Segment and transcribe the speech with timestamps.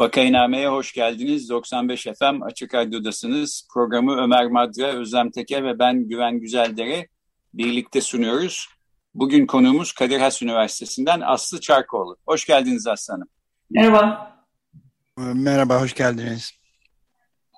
[0.00, 1.50] Vakainame'ye hoş geldiniz.
[1.50, 3.68] 95 FM Açık Radyo'dasınız.
[3.74, 7.08] Programı Ömer Madra, Özlem Teke ve ben Güven Güzeldere
[7.54, 8.68] birlikte sunuyoruz.
[9.14, 12.16] Bugün konuğumuz Kadir Has Üniversitesi'nden Aslı Çarkoğlu.
[12.26, 13.28] Hoş geldiniz Aslı Hanım.
[13.70, 14.36] Merhaba.
[15.16, 16.50] Merhaba, hoş geldiniz.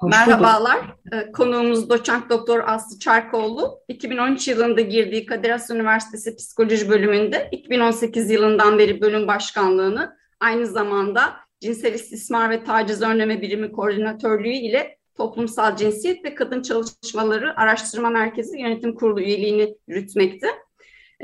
[0.03, 0.97] Merhabalar.
[1.13, 3.79] Ee, konuğumuz doçent doktor Aslı Çarkoğlu.
[3.89, 11.42] 2013 yılında girdiği Kadir Has Üniversitesi Psikoloji bölümünde 2018 yılından beri bölüm başkanlığını aynı zamanda
[11.63, 18.59] Cinsel İstismar ve Taciz Önleme Birimi Koordinatörlüğü ile Toplumsal Cinsiyet ve Kadın Çalışmaları Araştırma Merkezi
[18.59, 20.47] Yönetim Kurulu üyeliğini yürütmekte.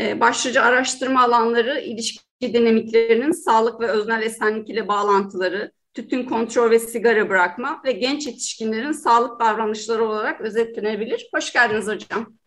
[0.01, 6.79] Ee, başlıca araştırma alanları ilişki dinamiklerinin sağlık ve öznel esenlik ile bağlantıları, tütün kontrol ve
[6.79, 11.29] sigara bırakma ve genç yetişkinlerin sağlık davranışları olarak özetlenebilir.
[11.35, 12.39] Hoş geldiniz hocam.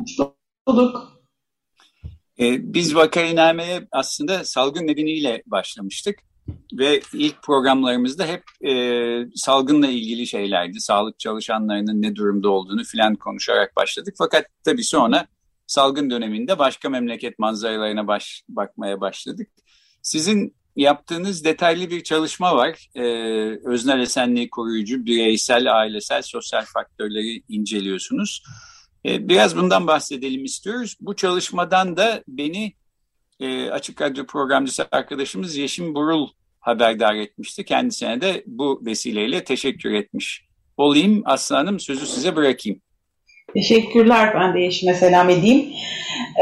[0.00, 0.18] Hoş
[0.68, 1.22] bulduk.
[2.40, 6.27] Ee, biz vakainameye aslında salgın nedeniyle başlamıştık.
[6.72, 8.72] Ve ilk programlarımızda hep e,
[9.34, 10.80] salgınla ilgili şeylerdi.
[10.80, 14.14] Sağlık çalışanlarının ne durumda olduğunu filan konuşarak başladık.
[14.18, 15.26] Fakat tabii sonra
[15.66, 19.48] salgın döneminde başka memleket manzaralarına baş, bakmaya başladık.
[20.02, 22.88] Sizin yaptığınız detaylı bir çalışma var.
[22.94, 23.02] Ee,
[23.64, 28.42] öznel esenliği koruyucu, bireysel, ailesel, sosyal faktörleri inceliyorsunuz.
[29.06, 30.96] Ee, biraz bundan bahsedelim istiyoruz.
[31.00, 32.72] Bu çalışmadan da beni
[33.40, 36.28] e, Açık Radyo programcısı arkadaşımız Yeşim Burul
[36.68, 37.64] haberdar etmişti.
[37.64, 40.44] Kendisine de bu vesileyle teşekkür etmiş
[40.76, 41.22] olayım.
[41.24, 42.80] Aslı Hanım sözü size bırakayım.
[43.54, 44.34] Teşekkürler.
[44.34, 45.66] Ben de Yeşim'e selam edeyim.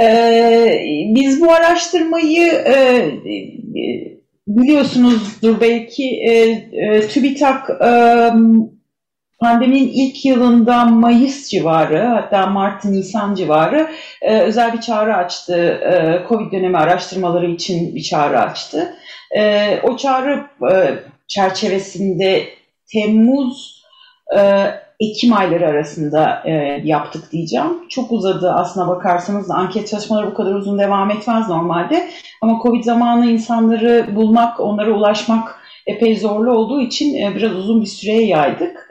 [0.03, 4.17] Ee, biz bu araştırmayı e, e
[4.49, 6.33] biliyorsunuzdur belki e,
[6.73, 7.91] e, TÜBİTAK e,
[9.39, 13.89] pandeminin ilk yılında Mayıs civarı hatta Mart-Nisan civarı
[14.23, 15.57] e, özel bir çağrı açtı.
[15.57, 18.95] E, Covid dönemi araştırmaları için bir çağrı açtı.
[19.37, 20.95] E, o çağrı e,
[21.29, 22.45] çerçevesinde
[22.93, 23.83] Temmuz
[24.39, 24.41] e,
[25.01, 26.53] Ekim ayları arasında e,
[26.85, 27.89] yaptık diyeceğim.
[27.89, 32.11] Çok uzadı aslına bakarsanız anket çalışmaları bu kadar uzun devam etmez normalde.
[32.43, 37.87] Ama Covid zamanı insanları bulmak, onlara ulaşmak epey zorlu olduğu için e, biraz uzun bir
[37.87, 38.86] süreye yaydık.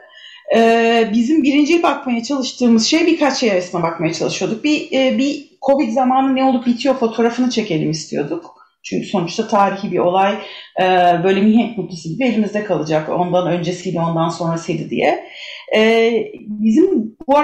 [0.54, 4.64] E, bizim birinci bakmaya çalıştığımız şey birkaç şey arasında bakmaya çalışıyorduk.
[4.64, 8.56] Bir, e, bir Covid zamanı ne olup bitiyor fotoğrafını çekelim istiyorduk.
[8.82, 10.34] Çünkü sonuçta tarihi bir olay
[10.80, 10.84] e,
[11.24, 13.08] böyle mihenk noktası gibi elimizde kalacak.
[13.08, 15.28] Ondan öncesiydi, ondan sonrasıydı diye.
[15.76, 17.38] E, bizim bu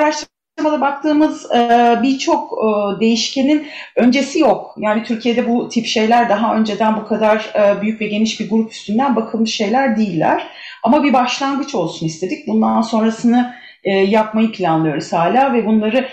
[0.62, 4.74] araştırmada baktığımız e, birçok e, değişkenin öncesi yok.
[4.78, 8.72] Yani Türkiye'de bu tip şeyler daha önceden bu kadar e, büyük ve geniş bir grup
[8.72, 10.46] üstünden bakılmış şeyler değiller.
[10.82, 12.46] Ama bir başlangıç olsun istedik.
[12.46, 13.54] Bundan sonrasını
[14.06, 16.08] yapmayı planlıyoruz hala ve bunları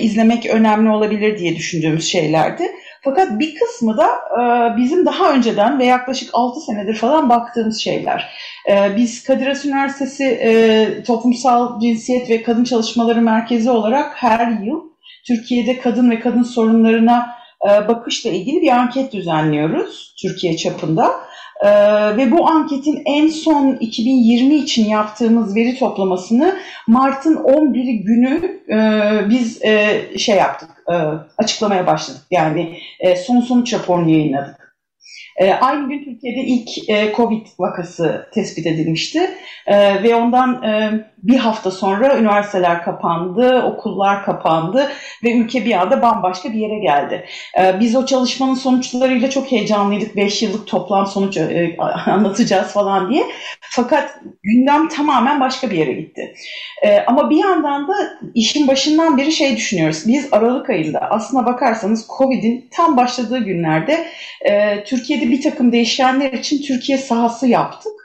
[0.00, 2.70] izlemek önemli olabilir diye düşündüğümüz şeylerdi.
[3.04, 8.30] Fakat bir kısmı da e, bizim daha önceden ve yaklaşık 6 senedir falan baktığımız şeyler.
[8.68, 14.80] E, biz Kadir Has Üniversitesi e, Toplumsal Cinsiyet ve Kadın Çalışmaları Merkezi olarak her yıl
[15.26, 17.34] Türkiye'de kadın ve kadın sorunlarına
[17.88, 21.12] bakışla ilgili bir anket düzenliyoruz Türkiye çapında.
[21.64, 28.78] Ee, ve bu anketin en son 2020 için yaptığımız veri toplamasını Mart'ın 11 günü e,
[29.30, 30.94] biz e, şey yaptık, e,
[31.38, 32.22] açıklamaya başladık.
[32.30, 34.76] Yani e, son sonuç raporunu yayınladık.
[35.36, 39.30] E, aynı gün Türkiye'de ilk e, Covid vakası tespit edilmişti
[39.66, 40.92] e, ve ondan e,
[41.24, 44.90] bir hafta sonra üniversiteler kapandı, okullar kapandı
[45.24, 47.26] ve ülke bir anda bambaşka bir yere geldi.
[47.58, 50.16] E, biz o çalışmanın sonuçlarıyla çok heyecanlıydık.
[50.16, 51.76] Beş yıllık toplam sonuç e,
[52.06, 53.24] anlatacağız falan diye.
[53.60, 56.34] Fakat gündem tamamen başka bir yere gitti.
[56.82, 57.94] E, ama bir yandan da
[58.34, 60.02] işin başından beri şey düşünüyoruz.
[60.06, 64.06] Biz Aralık ayında aslına bakarsanız Covid'in tam başladığı günlerde
[64.40, 68.03] e, Türkiye'de bir takım değişkenler için Türkiye sahası yaptık.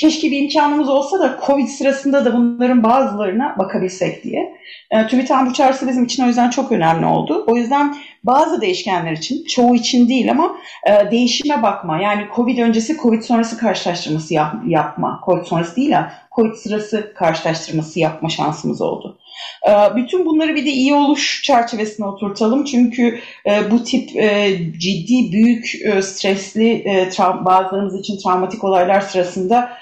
[0.00, 4.54] Keşke bir imkanımız olsa da Covid sırasında da bunların bazılarına bakabilsek diye.
[4.90, 7.44] E, TÜBİTAK'ın bu çağrısı bizim için o yüzden çok önemli oldu.
[7.46, 10.56] O yüzden bazı değişkenler için, çoğu için değil ama
[10.86, 11.98] e, değişime bakma.
[11.98, 15.20] Yani Covid öncesi, Covid sonrası karşılaştırması yap, yapma.
[15.26, 19.18] Covid sonrası değil ha, Covid sırası karşılaştırması yapma şansımız oldu.
[19.68, 22.64] Ee, bütün bunları bir de iyi oluş çerçevesine oturtalım.
[22.64, 26.84] Çünkü e, bu tip e, ciddi, büyük, e, stresli,
[27.44, 29.72] bazılarımız için travmatik olaylar sırasında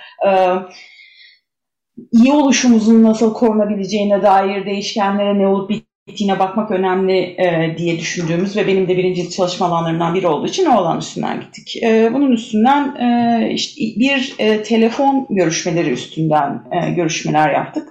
[2.12, 7.36] iyi oluşumuzun nasıl korunabileceğine dair değişkenlere ne olup bittiğine bakmak önemli
[7.78, 11.82] diye düşündüğümüz ve benim de birinci çalışma alanlarından biri olduğu için o alan üstünden gittik.
[11.84, 12.94] bunun üstünden
[13.50, 14.34] işte bir
[14.64, 16.64] telefon görüşmeleri üstünden
[16.96, 17.88] görüşmeler yaptık.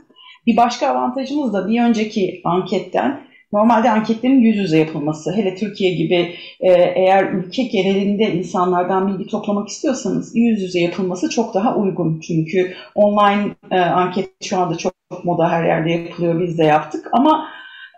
[0.47, 5.33] Bir başka avantajımız da bir önceki anketten normalde anketlerin yüz yüze yapılması.
[5.35, 11.53] Hele Türkiye gibi e, eğer ülke genelinde insanlardan bilgi toplamak istiyorsanız yüz yüze yapılması çok
[11.53, 12.19] daha uygun.
[12.19, 17.09] Çünkü online e, anket şu anda çok, çok moda her yerde yapılıyor biz de yaptık
[17.11, 17.47] ama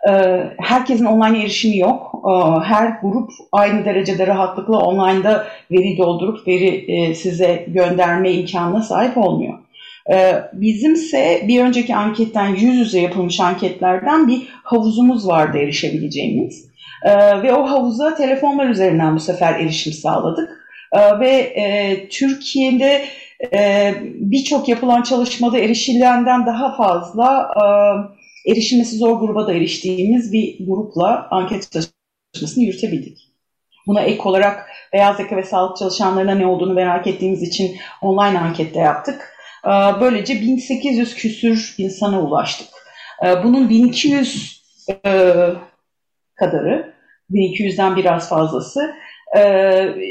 [0.08, 0.12] e,
[0.58, 2.22] herkesin online erişimi yok.
[2.28, 9.58] E, her grup aynı derecede rahatlıkla online'da veri doldurup veri size gönderme imkanına sahip olmuyor.
[10.12, 16.70] Ee, bizimse bir önceki anketten yüz yüze yapılmış anketlerden bir havuzumuz vardı erişebileceğimiz.
[17.04, 20.60] Ee, ve o havuza telefonlar üzerinden bu sefer erişim sağladık.
[20.92, 23.04] Ee, ve e, Türkiye'de
[23.54, 27.50] e, birçok yapılan çalışmada erişilenden daha fazla
[28.46, 33.18] e, erişilmesi zor gruba da eriştiğimiz bir grupla anket çalışmasını yürütebildik.
[33.86, 38.80] Buna ek olarak beyaz yaka ve sağlık çalışanlarına ne olduğunu merak ettiğimiz için online ankette
[38.80, 39.39] yaptık.
[39.66, 42.68] Ee, böylece 1800 küsür insana ulaştık.
[43.24, 45.32] Ee, bunun 1200 e,
[46.34, 46.94] kadarı,
[47.30, 48.94] 1200'den biraz fazlası
[49.36, 49.42] e,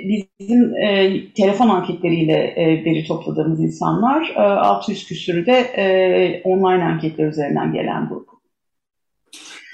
[0.10, 2.56] bizim e, telefon anketleriyle
[2.86, 8.30] veri topladığımız insanlar, 600 küsürü de online anketler üzerinden gelen grup.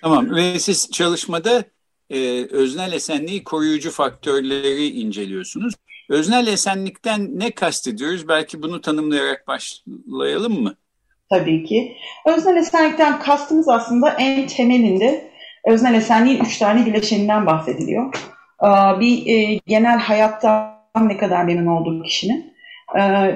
[0.01, 1.63] Tamam ve siz çalışmada
[2.51, 5.73] öznel esenliği koruyucu faktörleri inceliyorsunuz.
[6.09, 8.27] Öznel esenlikten ne kastediyoruz?
[8.27, 10.75] Belki bunu tanımlayarak başlayalım mı?
[11.29, 11.97] Tabii ki.
[12.25, 15.31] Öznel esenlikten kastımız aslında en temelinde
[15.65, 18.15] öznel esenliğin üç tane bileşeninden bahsediliyor.
[18.99, 22.55] Bir e, genel hayattan ne kadar memnun olduğu kişinin,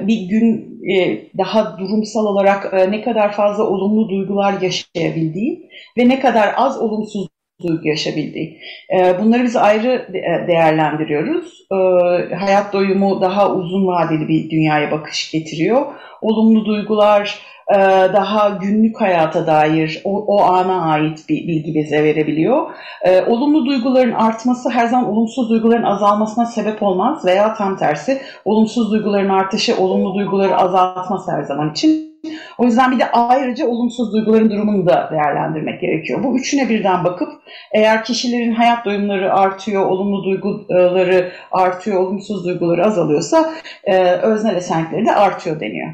[0.08, 6.20] bir gün e, daha durumsal olarak e, ne kadar fazla olumlu duygular yaşayabildiği ve ne
[6.20, 7.28] kadar az olumsuz
[7.68, 8.60] duygu yaşayabildiği.
[8.94, 11.68] Ee, bunları biz ayrı e, değerlendiriyoruz.
[11.72, 15.86] Ee, hayat doyumu daha uzun vadeli bir dünyaya bakış getiriyor.
[16.22, 17.40] Olumlu duygular
[17.70, 17.76] e,
[18.14, 22.68] daha günlük hayata dair, o, o ana ait bir bilgi bize verebiliyor.
[23.06, 28.92] Ee, olumlu duyguların artması her zaman olumsuz duyguların azalmasına sebep olmaz veya tam tersi olumsuz
[28.92, 32.09] duyguların artışı olumlu duyguları azaltmaz her zaman için.
[32.58, 36.24] O yüzden bir de ayrıca olumsuz duyguların durumunu da değerlendirmek gerekiyor.
[36.24, 37.30] Bu üçüne birden bakıp
[37.74, 45.16] eğer kişilerin hayat doyumları artıyor, olumlu duyguları artıyor, olumsuz duyguları azalıyorsa e, öznel esenlikleri de
[45.16, 45.94] artıyor deniyor.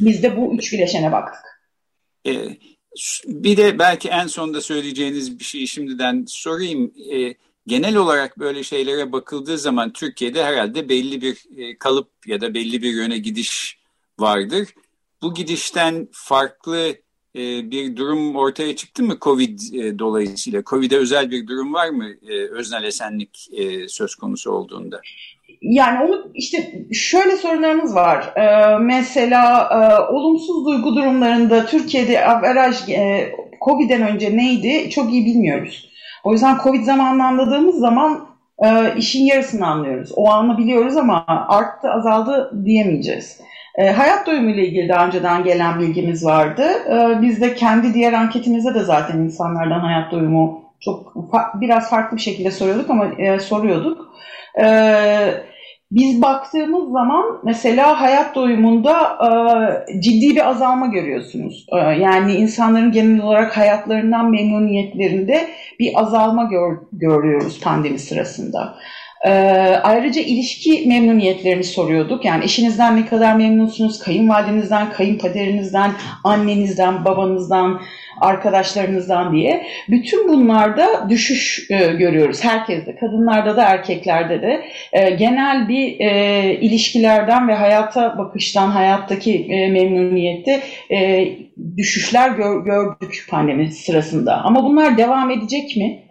[0.00, 1.42] Biz de bu üç bileşene baktık.
[2.26, 2.32] E,
[3.26, 6.92] bir de belki en sonunda söyleyeceğiniz bir şeyi şimdiden sorayım.
[7.12, 7.34] E,
[7.66, 12.82] genel olarak böyle şeylere bakıldığı zaman Türkiye'de herhalde belli bir e, kalıp ya da belli
[12.82, 13.78] bir yöne gidiş
[14.18, 14.68] vardır
[15.26, 16.88] bu gidişten farklı
[17.36, 20.62] e, bir durum ortaya çıktı mı Covid e, dolayısıyla?
[20.66, 25.00] Covid'e özel bir durum var mı e, öznel esenlik e, söz konusu olduğunda?
[25.62, 28.32] Yani onu işte şöyle sorunlarımız var.
[28.36, 33.32] Ee, mesela e, olumsuz duygu durumlarında Türkiye'de averaj e,
[33.64, 35.90] Covid'den önce neydi çok iyi bilmiyoruz.
[36.24, 38.28] O yüzden Covid zamanını anladığımız zaman
[38.58, 40.12] e, işin yarısını anlıyoruz.
[40.16, 43.40] O anı biliyoruz ama arttı azaldı diyemeyeceğiz.
[43.76, 46.62] E, hayat doyumu ile ilgili daha önceden gelen bilgimiz vardı.
[46.90, 51.12] E, biz de kendi diğer anketimizde de zaten insanlardan hayat doyumu çok
[51.54, 54.14] biraz farklı bir şekilde soruyorduk ama e, soruyorduk.
[54.62, 54.66] E,
[55.90, 59.18] biz baktığımız zaman mesela hayat doyumunda
[59.88, 61.66] e, ciddi bir azalma görüyorsunuz.
[61.72, 65.48] E, yani insanların genel olarak hayatlarından memnuniyetlerinde
[65.80, 68.74] bir azalma gör, görüyoruz pandemi sırasında.
[69.24, 69.30] Ee,
[69.82, 72.24] ayrıca ilişki memnuniyetlerini soruyorduk.
[72.24, 73.98] Yani eşinizden ne kadar memnunsunuz?
[73.98, 75.90] Kayınvalidenizden, kayınpaderinizden,
[76.24, 77.80] annenizden, babanızdan,
[78.20, 79.66] arkadaşlarınızdan diye.
[79.88, 82.44] Bütün bunlarda düşüş e, görüyoruz.
[82.44, 84.64] Herkeste, kadınlarda da erkeklerde de.
[84.92, 91.28] E, genel bir e, ilişkilerden ve hayata bakıştan, hayattaki e, memnuniyette e,
[91.76, 94.42] düşüşler gör, gördük pandemi sırasında.
[94.44, 96.02] Ama bunlar devam edecek mi?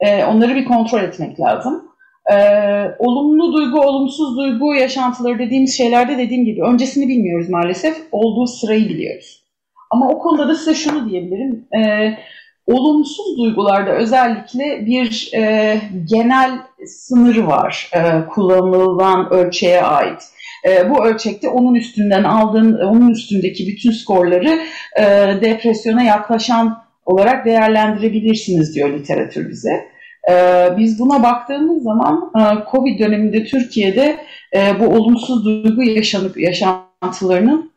[0.00, 1.85] E, onları bir kontrol etmek lazım.
[2.32, 7.96] Ee, olumlu duygu, olumsuz duygu yaşantıları dediğimiz şeylerde dediğim gibi öncesini bilmiyoruz maalesef.
[8.12, 9.42] Olduğu sırayı biliyoruz.
[9.90, 11.68] Ama o konuda da size şunu diyebilirim.
[11.78, 12.18] Ee,
[12.66, 15.80] olumsuz duygularda özellikle bir e,
[16.10, 20.22] genel sınırı var e, kullanılan ölçeğe ait.
[20.68, 24.58] e, bu ölçekte onun üstünden aldığın, onun üstündeki bütün skorları
[24.98, 25.02] e,
[25.40, 29.95] depresyona yaklaşan olarak değerlendirebilirsiniz diyor literatür bize.
[30.30, 34.16] E, biz buna baktığımız zaman e, Covid döneminde Türkiye'de
[34.56, 37.72] e, bu olumsuz duygu yaşanıp yaşantılarının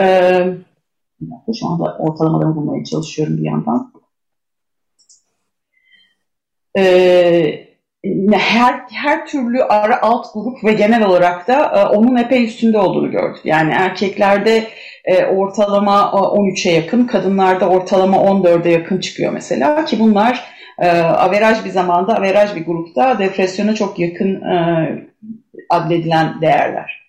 [0.00, 0.04] e,
[1.60, 3.92] şu anda ortalamalarını bulmaya çalışıyorum bir yandan.
[8.32, 13.40] Her her türlü ara alt grup ve genel olarak da onun epey üstünde olduğunu gördük.
[13.44, 14.68] Yani erkeklerde
[15.04, 20.44] e, ortalama 13'e yakın, kadınlarda ortalama 14'e yakın çıkıyor mesela ki bunlar
[20.78, 24.88] e, averaj bir zamanda, averaj bir grupta depresyona çok yakın e,
[25.70, 27.02] adledilen değerler.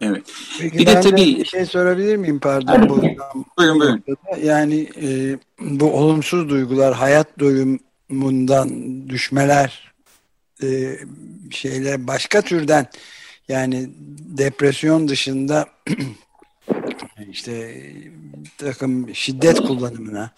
[0.00, 0.22] Evet.
[0.60, 2.88] Peki bir de tabii bir şey sorabilir miyim pardon?
[2.88, 3.02] Bu,
[3.58, 4.02] buyurun buyurun.
[4.42, 8.68] Yani e, bu olumsuz duygular hayat doyumundan
[9.08, 9.92] düşmeler
[10.62, 10.66] e,
[11.50, 12.86] şeyler başka türden
[13.48, 13.88] yani
[14.38, 15.66] depresyon dışında
[17.30, 17.82] işte
[18.58, 20.30] takım şiddet kullanımına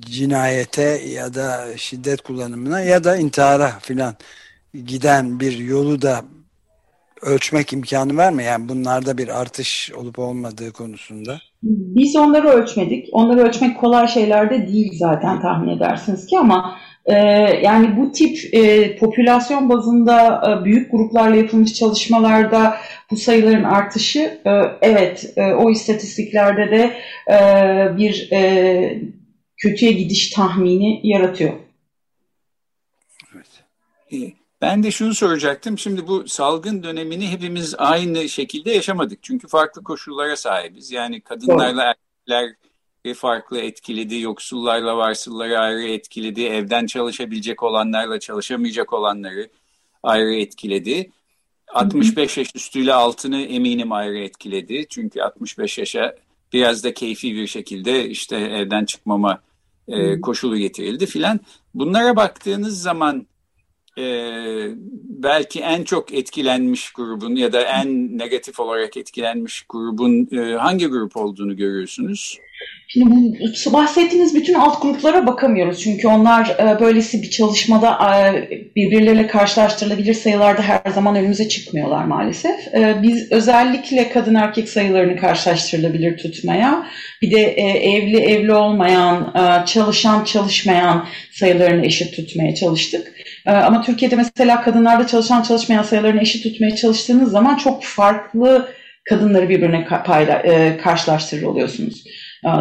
[0.00, 4.14] cinayete ya da şiddet kullanımına ya da intihara filan
[4.84, 6.24] giden bir yolu da
[7.22, 8.42] ölçmek imkanı var mı?
[8.42, 11.38] Yani bunlarda bir artış olup olmadığı konusunda.
[11.62, 13.08] Biz onları ölçmedik.
[13.12, 16.76] Onları ölçmek kolay şeyler de değil zaten tahmin edersiniz ki ama
[17.62, 22.76] yani bu tip e, popülasyon bazında e, büyük gruplarla yapılmış çalışmalarda
[23.10, 24.50] bu sayıların artışı e,
[24.82, 26.96] evet o istatistiklerde de
[27.96, 28.30] bir
[29.56, 31.52] kötüye gidiş tahmini yaratıyor.
[33.34, 34.32] Evet.
[34.60, 35.78] Ben de şunu soracaktım.
[35.78, 39.22] Şimdi bu salgın dönemini hepimiz aynı şekilde yaşamadık.
[39.22, 40.90] Çünkü farklı koşullara sahibiz.
[40.90, 42.54] Yani kadınlarla erkekler
[43.14, 49.48] farklı etkiledi, yoksullarla varsılları ayrı etkiledi, evden çalışabilecek olanlarla çalışamayacak olanları
[50.02, 51.10] ayrı etkiledi.
[51.74, 54.86] 65 yaş üstüyle altını eminim ayrı etkiledi.
[54.88, 56.16] Çünkü 65 yaşa
[56.52, 59.42] biraz da keyfi bir şekilde işte evden çıkmama
[59.88, 61.40] e, koşulu getirildi filan.
[61.74, 63.26] Bunlara baktığınız zaman
[63.98, 64.04] e,
[65.04, 71.16] belki en çok etkilenmiş grubun ya da en negatif olarak etkilenmiş grubun e, hangi grup
[71.16, 72.38] olduğunu görüyorsunuz?
[72.92, 73.10] Şimdi
[73.66, 75.82] bu bahsettiğiniz bütün alt gruplara bakamıyoruz.
[75.82, 82.74] Çünkü onlar e, böylesi bir çalışmada e, birbirleriyle karşılaştırılabilir sayılarda her zaman önümüze çıkmıyorlar maalesef.
[82.74, 86.86] E, biz özellikle kadın erkek sayılarını karşılaştırılabilir tutmaya,
[87.22, 93.12] bir de e, evli evli olmayan, e, çalışan çalışmayan sayılarını eşit tutmaya çalıştık.
[93.46, 98.68] E, ama Türkiye'de mesela kadınlarda çalışan çalışmayan sayılarını eşit tutmaya çalıştığınız zaman çok farklı
[99.08, 102.04] kadınları birbirine payla, e, karşılaştırır oluyorsunuz.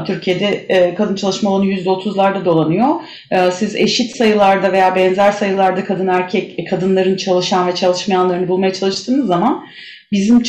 [0.05, 2.87] Türkiye'de e, kadın çalışma oranı %30'larda dolanıyor.
[3.31, 8.73] E, siz eşit sayılarda veya benzer sayılarda kadın erkek e, kadınların çalışan ve çalışmayanlarını bulmaya
[8.73, 9.63] çalıştığınız zaman
[10.11, 10.43] bizim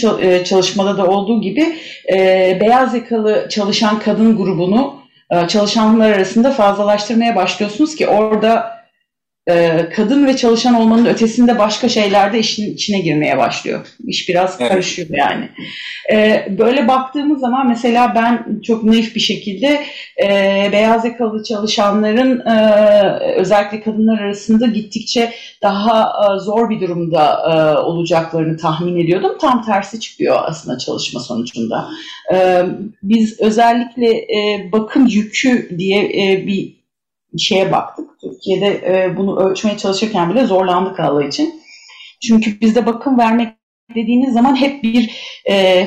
[0.44, 1.64] çalışmada da olduğu gibi
[2.60, 4.94] beyaz yakalı çalışan kadın grubunu
[5.48, 8.79] çalışanlar arasında fazlalaştırmaya başlıyorsunuz ki orada
[9.50, 13.86] e, kadın ve çalışan olmanın ötesinde başka şeyler de işin içine girmeye başlıyor.
[14.06, 14.70] İş biraz evet.
[14.70, 15.48] karışıyor yani.
[16.12, 19.84] E, böyle baktığımız zaman mesela ben çok naif bir şekilde
[20.22, 22.56] e, beyaz yakalı çalışanların e,
[23.36, 29.38] özellikle kadınlar arasında gittikçe daha e, zor bir durumda e, olacaklarını tahmin ediyordum.
[29.40, 31.88] Tam tersi çıkıyor aslında çalışma sonucunda.
[32.34, 32.62] E,
[33.02, 36.79] biz özellikle e, bakım yükü diye e, bir
[37.38, 38.10] şeye baktık.
[38.20, 41.62] Türkiye'de e, bunu ölçmeye çalışırken bile zorlandık Allah için.
[42.22, 43.48] Çünkü bizde bakım vermek
[43.94, 45.10] dediğiniz zaman hep bir
[45.50, 45.86] e,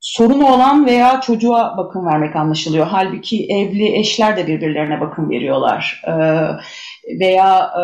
[0.00, 2.86] sorunu olan veya çocuğa bakım vermek anlaşılıyor.
[2.86, 6.02] Halbuki evli eşler de birbirlerine bakım veriyorlar.
[6.06, 6.14] E,
[7.20, 7.82] veya e,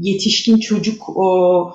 [0.00, 1.74] yetişkin çocuk o,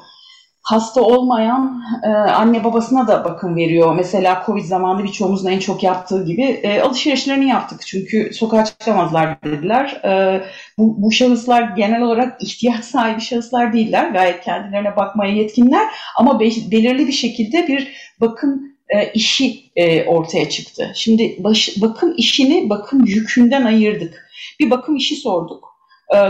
[0.67, 3.95] hasta olmayan e, anne babasına da bakım veriyor.
[3.95, 7.81] Mesela Covid zamanında birçoğumuzun en çok yaptığı gibi e, alışverişlerini yaptık.
[7.85, 10.01] Çünkü sokağa çıkamazlar dediler.
[10.03, 10.41] E,
[10.77, 14.09] bu, bu şahıslar genel olarak ihtiyaç sahibi şahıslar değiller.
[14.09, 15.87] Gayet kendilerine bakmaya yetkinler.
[16.17, 20.91] Ama be, belirli bir şekilde bir bakım e, işi e, ortaya çıktı.
[20.95, 24.29] Şimdi baş, bakım işini bakım yükünden ayırdık.
[24.59, 25.76] Bir bakım işi sorduk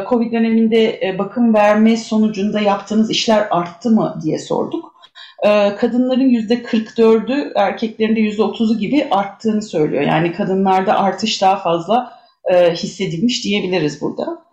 [0.10, 4.98] Covid döneminde e, bakım verme sonucunda yaptığınız işler arttı mı diye sorduk.
[5.46, 10.04] Ee, kadınların %44'ü, erkeklerin de %30'u gibi arttığını söylüyor.
[10.04, 12.14] Yani kadınlarda artış daha fazla
[12.54, 14.46] e, hissedilmiş diyebiliriz burada.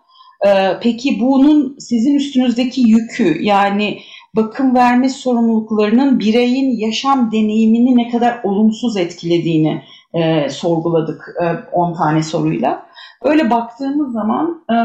[0.47, 4.01] Ee, peki bunun sizin üstünüzdeki yükü yani
[4.37, 9.83] bakım verme sorumluluklarının bireyin yaşam deneyimini ne kadar olumsuz etkilediğini
[10.15, 11.37] e, sorguladık
[11.73, 12.87] 10 tane soruyla.
[13.23, 14.77] Öyle baktığımız zaman e,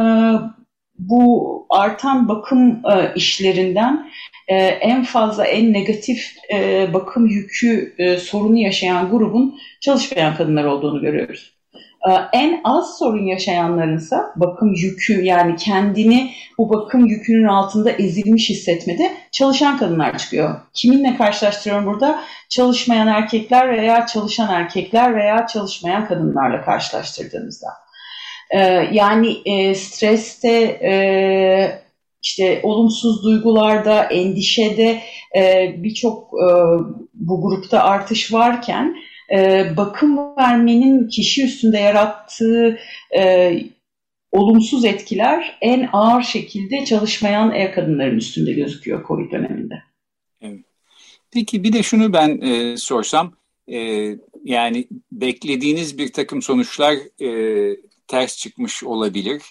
[1.00, 4.12] bu artan bakım e, işlerinden
[4.48, 11.01] e, en fazla en negatif e, bakım yükü e, sorunu yaşayan grubun çalışmayan kadınlar olduğunu
[11.01, 11.59] görüyoruz.
[12.08, 19.13] E, en az sorun yaşayanlarınsa bakım yükü yani kendini bu bakım yükünün altında ezilmiş hissetmede
[19.32, 20.56] çalışan kadınlar çıkıyor.
[20.74, 22.20] Kiminle karşılaştırıyorum burada?
[22.50, 27.68] Çalışmayan erkekler veya çalışan erkekler veya çalışmayan kadınlarla karşılaştırdığımızda.
[28.50, 28.60] E,
[28.91, 31.82] yani e, streste, e,
[32.24, 35.00] işte olumsuz duygularda, endişede
[35.36, 36.32] e, birçok
[37.13, 38.96] bu grupta artış varken
[39.31, 42.79] e, bakım vermenin kişi üstünde yarattığı
[43.17, 43.53] e,
[44.31, 49.83] olumsuz etkiler en ağır şekilde çalışmayan ev kadınların üstünde gözüküyor COVID döneminde.
[50.41, 50.59] Evet.
[51.31, 53.33] Peki bir de şunu ben e, sorsam,
[53.71, 54.09] e,
[54.43, 59.41] yani beklediğiniz bir takım sonuçlar e, ters çıkmış olabilir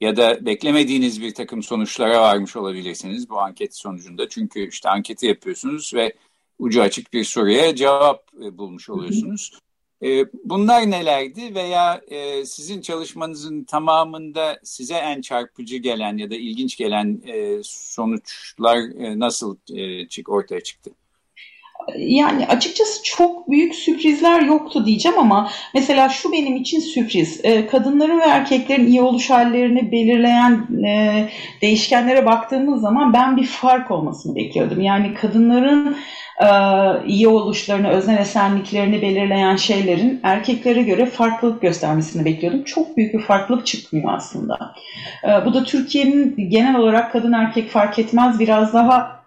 [0.00, 4.28] ya da beklemediğiniz bir takım sonuçlara varmış olabilirsiniz bu anket sonucunda.
[4.28, 6.12] Çünkü işte anketi yapıyorsunuz ve
[6.58, 9.58] ucu açık bir soruya cevap e, bulmuş oluyorsunuz.
[10.02, 16.76] E, bunlar nelerdi veya e, sizin çalışmanızın tamamında size en çarpıcı gelen ya da ilginç
[16.76, 17.22] gelen
[17.62, 18.78] sonuçlar
[19.18, 19.56] nasıl
[20.08, 20.90] çık ortaya çıktı?
[21.96, 27.40] Yani açıkçası çok büyük sürprizler yoktu diyeceğim ama mesela şu benim için sürpriz.
[27.44, 31.24] E, kadınların ve erkeklerin iyi oluş hallerini belirleyen e,
[31.62, 34.80] değişkenlere baktığımız zaman ben bir fark olmasını bekliyordum.
[34.80, 35.96] Yani kadınların
[36.40, 36.46] e,
[37.06, 42.64] iyi oluşlarını, öznel esenliklerini belirleyen şeylerin erkeklere göre farklılık göstermesini bekliyordum.
[42.64, 44.74] Çok büyük bir farklılık çıkmıyor aslında.
[45.24, 49.18] E, bu da Türkiye'nin genel olarak kadın erkek fark etmez biraz daha...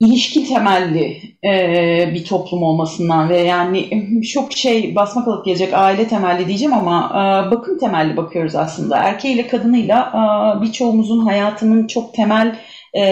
[0.00, 3.88] ilişki temelli e, bir toplum olmasından ve yani
[4.32, 8.96] çok şey basma kalıp gelecek aile temelli diyeceğim ama e, bakım temelli bakıyoruz aslında.
[8.96, 12.56] Erkeğiyle kadınıyla e, birçoğumuzun hayatının çok temel
[12.94, 13.02] e,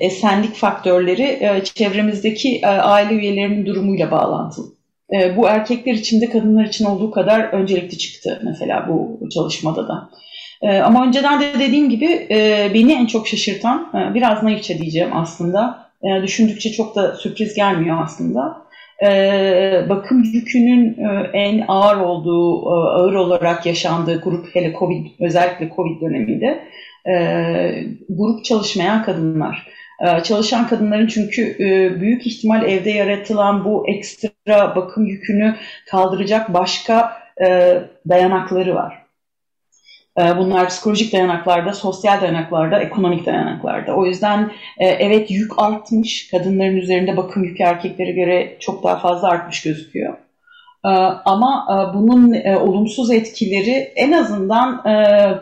[0.00, 4.66] esenlik faktörleri e, çevremizdeki e, aile üyelerinin durumuyla bağlantılı.
[5.12, 10.10] E, bu erkekler için de kadınlar için olduğu kadar öncelikli çıktı mesela bu çalışmada da.
[10.62, 15.10] E, ama önceden de dediğim gibi e, beni en çok şaşırtan, e, biraz naifçe diyeceğim
[15.12, 18.62] aslında, e, düşündükçe çok da sürpriz gelmiyor aslında.
[19.04, 25.70] E, bakım yükünün e, en ağır olduğu, e, ağır olarak yaşandığı grup hele COVID, özellikle
[25.76, 26.64] COVID döneminde
[27.06, 27.14] e,
[28.08, 29.66] grup çalışmayan kadınlar.
[30.00, 35.56] E, çalışan kadınların çünkü e, büyük ihtimal evde yaratılan bu ekstra bakım yükünü
[35.90, 37.12] kaldıracak başka
[37.46, 39.01] e, dayanakları var.
[40.18, 43.96] Ee, bunlar psikolojik dayanaklarda, sosyal dayanaklarda, ekonomik dayanaklarda.
[43.96, 46.30] O yüzden e, evet yük artmış.
[46.30, 50.14] Kadınların üzerinde bakım yükü erkeklere göre çok daha fazla artmış gözüküyor.
[50.84, 50.88] Ee,
[51.24, 54.82] ama e, bunun e, olumsuz etkileri en azından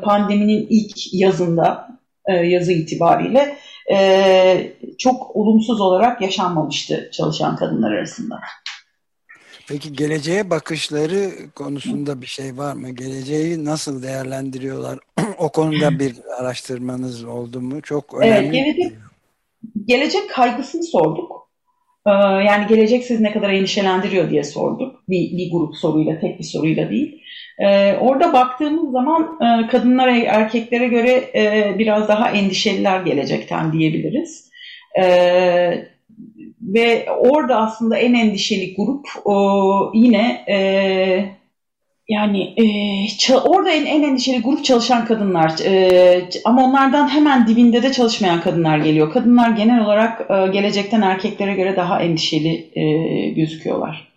[0.02, 1.88] pandeminin ilk yazında,
[2.44, 3.56] yazı itibariyle
[4.98, 8.40] çok olumsuz olarak yaşanmamıştı çalışan kadınlar arasında.
[9.68, 12.90] Peki geleceğe bakışları konusunda bir şey var mı?
[12.90, 14.98] Geleceği nasıl değerlendiriyorlar?
[15.38, 17.82] o konuda bir araştırmanız oldu mu?
[17.82, 18.34] Çok önemli.
[18.34, 18.92] Evet, gelecek,
[19.84, 21.50] gelecek kaygısını sorduk.
[22.06, 22.10] Ee,
[22.46, 25.08] yani gelecek sizi ne kadar endişelendiriyor diye sorduk.
[25.08, 27.22] Bir, bir grup soruyla, tek bir soruyla değil.
[27.58, 34.50] Ee, orada baktığımız zaman e, kadınlara, erkeklere göre e, biraz daha endişeliler gelecekten diyebiliriz.
[34.98, 35.88] Ee,
[36.74, 40.56] ve orada aslında en endişeli grup o, yine e,
[42.08, 47.92] yani e, orada en, en endişeli grup çalışan kadınlar e, ama onlardan hemen dibinde de
[47.92, 49.12] çalışmayan kadınlar geliyor.
[49.12, 52.84] Kadınlar genel olarak e, gelecekten erkeklere göre daha endişeli e,
[53.30, 54.10] gözüküyorlar.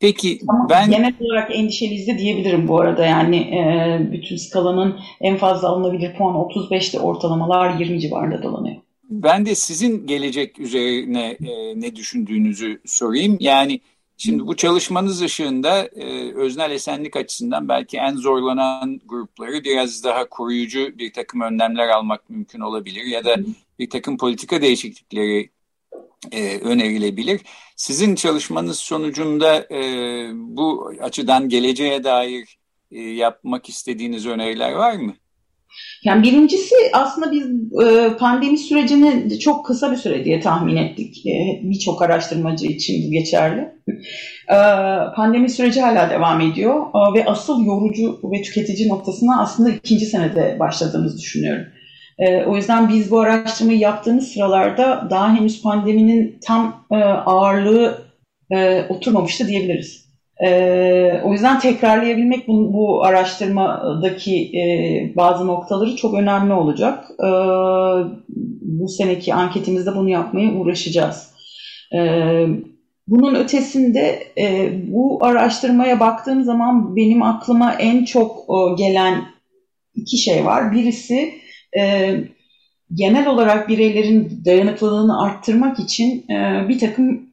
[0.00, 5.36] Peki ama ben genel olarak endişeliyiz de diyebilirim bu arada yani e, bütün skalanın en
[5.36, 8.76] fazla alınabilir puan 35'te ortalamalar 20 civarında dolanıyor.
[9.12, 13.36] Ben de sizin gelecek üzerine e, ne düşündüğünüzü sorayım.
[13.40, 13.80] Yani
[14.16, 20.98] şimdi bu çalışmanız ışığında e, öznel esenlik açısından belki en zorlanan grupları biraz daha koruyucu
[20.98, 23.36] bir takım önlemler almak mümkün olabilir ya da
[23.78, 25.50] bir takım politika değişiklikleri
[26.32, 27.40] e, önerilebilir.
[27.76, 29.80] Sizin çalışmanız sonucunda e,
[30.34, 32.58] bu açıdan geleceğe dair
[32.90, 35.14] e, yapmak istediğiniz öneriler var mı?
[36.04, 37.46] Yani birincisi aslında biz
[37.86, 41.26] e, pandemi sürecini çok kısa bir süre diye tahmin ettik.
[41.26, 43.68] E, birçok araştırmacı için geçerli.
[44.48, 44.56] E,
[45.16, 51.18] pandemi süreci hala devam ediyor ve asıl yorucu ve tüketici noktasına aslında ikinci senede başladığımızı
[51.18, 51.66] düşünüyorum.
[52.46, 56.86] O yüzden biz bu araştırmayı yaptığımız sıralarda daha henüz pandeminin tam
[57.26, 57.98] ağırlığı
[58.88, 60.01] oturmamıştı diyebiliriz.
[60.44, 64.62] E, o yüzden tekrarlayabilmek bu, bu araştırmadaki e,
[65.16, 67.04] bazı noktaları çok önemli olacak.
[67.20, 67.28] E,
[68.62, 71.32] bu seneki anketimizde bunu yapmaya uğraşacağız.
[71.94, 71.98] E,
[73.08, 79.24] bunun ötesinde e, bu araştırmaya baktığım zaman benim aklıma en çok e, gelen
[79.94, 80.72] iki şey var.
[80.72, 81.34] Birisi
[81.78, 82.14] e,
[82.94, 87.31] genel olarak bireylerin dayanıklılığını arttırmak için e, bir takım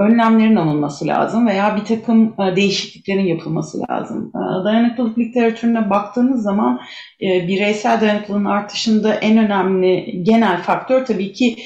[0.00, 4.32] önlemlerin alınması lazım veya bir takım e, değişikliklerin yapılması lazım.
[4.34, 6.80] E, dayanıklılık literatürüne baktığımız zaman
[7.22, 11.56] e, bireysel dayanıklılığın artışında en önemli genel faktör tabii ki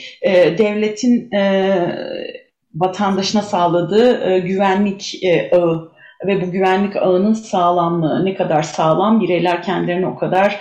[0.58, 1.30] devletin
[2.74, 5.20] vatandaşına sağladığı güvenlik
[5.52, 5.90] ağı
[6.26, 10.60] ve bu güvenlik ağının sağlamlığı ne kadar sağlam bireyler kendilerini o kadar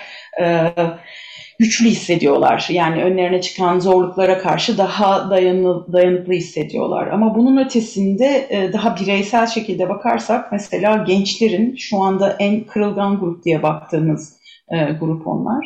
[1.64, 2.68] güçlü hissediyorlar.
[2.70, 7.08] Yani önlerine çıkan zorluklara karşı daha dayanı, dayanıklı hissediyorlar.
[7.08, 13.46] Ama bunun ötesinde e, daha bireysel şekilde bakarsak mesela gençlerin şu anda en kırılgan grup
[13.46, 14.34] diye baktığımız
[14.70, 15.66] e, grup onlar.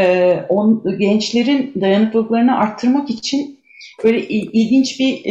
[0.00, 3.60] E, on, gençlerin dayanıklılıklarını arttırmak için
[4.04, 5.24] böyle ilginç bir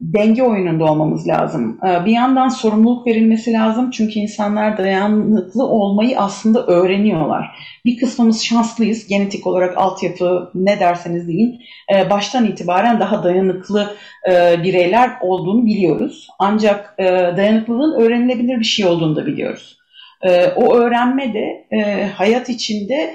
[0.00, 1.78] denge oyununda olmamız lazım.
[1.86, 7.46] Ee, bir yandan sorumluluk verilmesi lazım çünkü insanlar dayanıklı olmayı aslında öğreniyorlar.
[7.84, 11.60] Bir kısmımız şanslıyız genetik olarak altyapı ne derseniz deyin
[11.94, 13.94] ee, baştan itibaren daha dayanıklı
[14.30, 16.28] e, bireyler olduğunu biliyoruz.
[16.38, 17.04] Ancak e,
[17.36, 19.76] dayanıklılığın öğrenilebilir bir şey olduğunu da biliyoruz.
[20.22, 23.14] Ee, o öğrenme de e, hayat içinde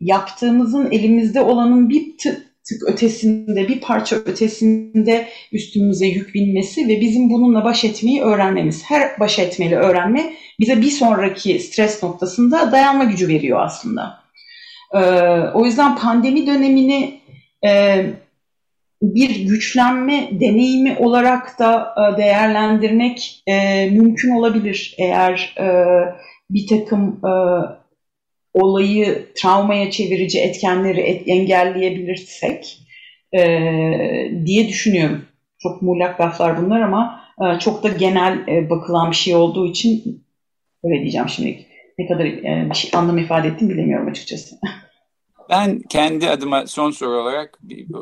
[0.00, 7.30] yaptığımızın elimizde olanın bir tık tık ötesinde, bir parça ötesinde üstümüze yük binmesi ve bizim
[7.30, 8.84] bununla baş etmeyi öğrenmemiz.
[8.84, 14.20] Her baş etmeli öğrenme bize bir sonraki stres noktasında dayanma gücü veriyor aslında.
[14.94, 14.98] Ee,
[15.54, 17.20] o yüzden pandemi dönemini
[17.66, 18.04] e,
[19.02, 25.66] bir güçlenme deneyimi olarak da e, değerlendirmek e, mümkün olabilir eğer e,
[26.50, 27.32] bir takım e,
[28.54, 32.78] olayı travmaya çevirici etkenleri et, engelleyebilirsek
[33.32, 33.40] e,
[34.46, 35.24] diye düşünüyorum.
[35.58, 40.24] Çok muğlak laflar bunlar ama e, çok da genel e, bakılan bir şey olduğu için
[40.84, 41.66] öyle diyeceğim şimdi.
[41.98, 44.56] Ne kadar e, bir şey, anlam ifade ettim bilemiyorum açıkçası.
[45.50, 47.58] Ben kendi adıma son soru olarak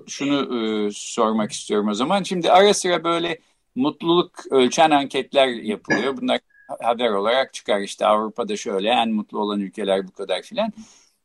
[0.06, 2.22] şunu e, sormak istiyorum o zaman.
[2.22, 3.38] Şimdi ara sıra böyle
[3.74, 6.16] mutluluk ölçen anketler yapılıyor.
[6.16, 6.40] Bunlar
[6.80, 10.72] haber olarak çıkar işte Avrupa'da şöyle en mutlu olan ülkeler bu kadar filan.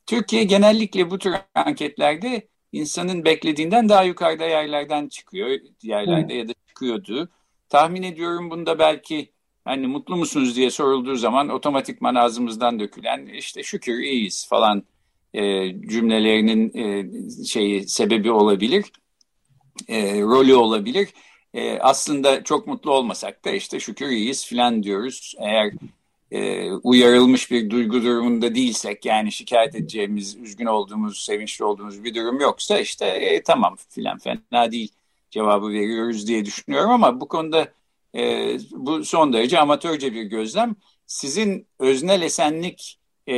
[0.06, 5.60] Türkiye genellikle bu tür anketlerde insanın beklediğinden daha yukarıda yerlerden çıkıyor.
[5.84, 7.30] Yerlerde ya da çıkıyordu.
[7.70, 9.32] Tahmin ediyorum bunda belki
[9.66, 14.84] hani mutlu musunuz diye sorulduğu zaman otomatikman ağzımızdan dökülen işte şükür iyiyiz falan
[15.34, 15.42] e,
[15.88, 18.86] cümlelerinin e, şeyi sebebi olabilir.
[19.88, 21.10] E, rolü olabilir
[21.54, 25.36] e, aslında çok mutlu olmasak da işte şükür iyiyiz filan diyoruz.
[25.40, 25.72] Eğer
[26.32, 32.40] e, uyarılmış bir duygu durumunda değilsek yani şikayet edeceğimiz, üzgün olduğumuz, sevinçli olduğumuz bir durum
[32.40, 34.92] yoksa işte e, tamam filan fena değil
[35.32, 37.68] cevabı veriyoruz diye düşünüyorum ama bu konuda
[38.16, 40.76] e, bu son derece amatörce bir gözlem.
[41.08, 43.36] Sizin öznel esenlik e,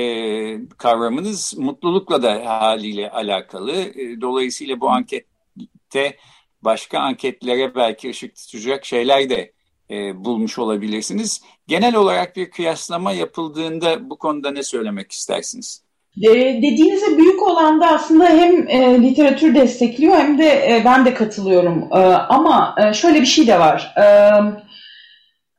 [0.78, 3.72] kavramınız mutlulukla da haliyle alakalı.
[3.72, 6.18] E, dolayısıyla bu ankette
[6.66, 9.52] başka anketlere belki ışık tutacak şeyler de
[9.92, 11.42] e, bulmuş olabilirsiniz.
[11.68, 15.86] Genel olarak bir kıyaslama yapıldığında bu konuda ne söylemek istersiniz?
[16.24, 21.14] De, dediğinize büyük olan da aslında hem e, literatür destekliyor hem de e, ben de
[21.14, 21.90] katılıyorum.
[21.92, 23.94] E, ama e, şöyle bir şey de var.
[23.98, 24.06] E,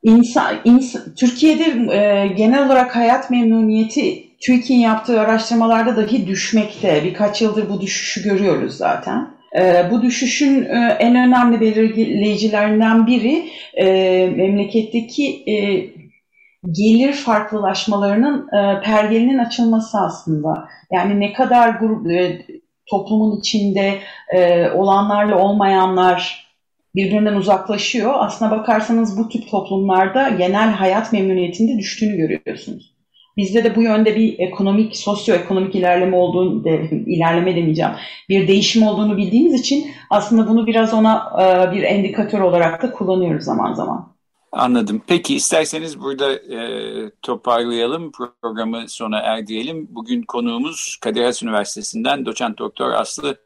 [0.03, 1.65] insan, insan, Türkiye'de
[1.97, 7.05] e, genel olarak hayat memnuniyeti TÜİK'in yaptığı araştırmalarda dahi düşmekte.
[7.05, 9.36] Birkaç yıldır bu düşüşü görüyoruz zaten.
[9.57, 13.87] E, bu düşüşün e, en önemli belirleyicilerinden biri e,
[14.37, 15.57] memleketteki e,
[16.73, 18.49] gelir farklılaşmalarının
[18.83, 20.69] pergelinin açılması aslında.
[20.93, 22.07] Yani ne kadar grup,
[22.91, 23.99] toplumun içinde
[24.75, 26.47] olanlarla olmayanlar
[26.95, 28.15] birbirinden uzaklaşıyor.
[28.17, 32.96] Aslına bakarsanız bu tip toplumlarda genel hayat memnuniyetinde düştüğünü görüyorsunuz.
[33.37, 37.93] Bizde de bu yönde bir ekonomik, sosyoekonomik ilerleme olduğunu, de, ilerleme demeyeceğim,
[38.29, 43.45] bir değişim olduğunu bildiğimiz için aslında bunu biraz ona e, bir endikatör olarak da kullanıyoruz
[43.45, 44.17] zaman zaman.
[44.53, 45.03] Anladım.
[45.07, 46.61] Peki isterseniz burada e,
[47.23, 49.89] toparlayalım, programı sona erdirelim.
[49.91, 53.37] Bugün konuğumuz Kadir Has Üniversitesi'nden doçent doktor Aslı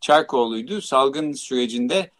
[0.00, 0.80] Çarkoğlu'ydu.
[0.80, 2.10] Salgın sürecinde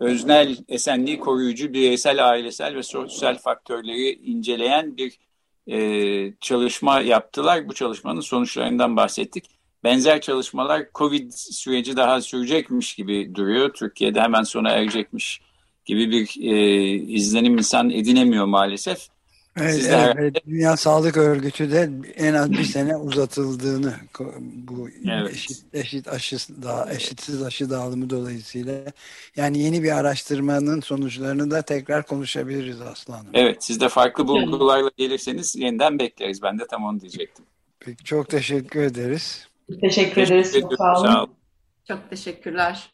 [0.00, 5.18] öznel esenliği koruyucu bireysel, ailesel ve sosyal faktörleri inceleyen bir
[5.66, 7.68] e, çalışma yaptılar.
[7.68, 9.44] Bu çalışmanın sonuçlarından bahsettik.
[9.84, 13.72] Benzer çalışmalar Covid süreci daha sürecekmiş gibi duruyor.
[13.72, 15.40] Türkiye'de hemen sona erecekmiş
[15.84, 19.13] gibi bir e, izlenim insan edinemiyor maalesef.
[19.56, 20.46] Evet, Siz evet.
[20.46, 23.94] Dünya Sağlık Örgütü de en az bir sene uzatıldığını
[24.40, 25.30] bu evet.
[25.30, 28.74] eşit, eşit aşı da eşitsiz aşı dağılımı dolayısıyla
[29.36, 33.26] yani yeni bir araştırmanın sonuçlarını da tekrar konuşabiliriz aslanım.
[33.34, 36.42] Evet siz de farklı bulgularla gelirseniz yeniden bekleriz.
[36.42, 37.44] Ben de tam onu diyecektim.
[37.80, 39.48] Peki çok teşekkür ederiz.
[39.80, 40.52] Teşekkür, teşekkür ederiz.
[40.60, 41.06] Çok sağ olun.
[41.06, 41.34] Sağ olun.
[41.88, 42.93] Çok teşekkürler.